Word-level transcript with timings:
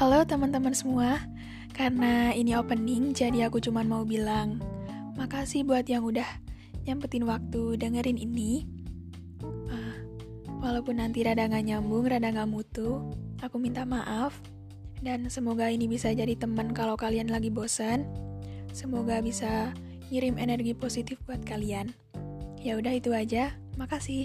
Halo 0.00 0.24
teman-teman 0.24 0.72
semua, 0.72 1.20
karena 1.76 2.32
ini 2.32 2.56
opening 2.56 3.12
jadi 3.12 3.52
aku 3.52 3.60
cuman 3.60 3.84
mau 3.84 4.00
bilang 4.00 4.56
makasih 5.12 5.60
buat 5.60 5.84
yang 5.92 6.08
udah 6.08 6.24
nyempetin 6.88 7.28
waktu 7.28 7.76
dengerin 7.76 8.16
ini. 8.16 8.64
Uh, 9.44 10.00
walaupun 10.64 11.04
nanti 11.04 11.20
rada 11.20 11.44
gak 11.44 11.68
nyambung, 11.68 12.08
rada 12.08 12.32
gak 12.32 12.48
mutu, 12.48 13.12
aku 13.44 13.60
minta 13.60 13.84
maaf. 13.84 14.40
Dan 15.04 15.28
semoga 15.28 15.68
ini 15.68 15.84
bisa 15.84 16.08
jadi 16.16 16.32
teman 16.32 16.72
kalau 16.72 16.96
kalian 16.96 17.28
lagi 17.28 17.52
bosan. 17.52 18.08
Semoga 18.72 19.20
bisa 19.20 19.76
ngirim 20.08 20.40
energi 20.40 20.72
positif 20.72 21.20
buat 21.28 21.44
kalian. 21.44 21.92
Ya 22.56 22.80
udah 22.80 22.96
itu 22.96 23.12
aja, 23.12 23.52
makasih. 23.76 24.24